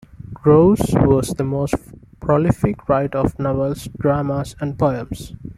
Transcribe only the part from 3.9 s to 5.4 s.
dramas and poems.